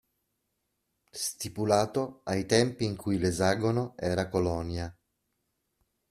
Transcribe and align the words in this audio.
Stipulato 1.27 2.21
ai 2.23 2.47
tempi 2.47 2.85
in 2.85 2.95
cui 2.95 3.19
l'esagono 3.19 3.93
era 3.99 4.29
colonia. 4.29 4.97